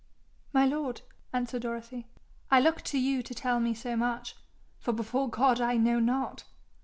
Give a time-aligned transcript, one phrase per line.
[0.51, 2.07] 'My lord,' answered Dorothy,
[2.49, 4.35] 'I look to you to tell me so much,
[4.79, 6.43] for before God I know not.'